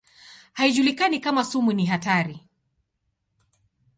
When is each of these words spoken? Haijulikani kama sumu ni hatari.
Haijulikani 0.53 1.19
kama 1.21 1.43
sumu 1.43 1.71
ni 1.73 1.85
hatari. 1.85 2.39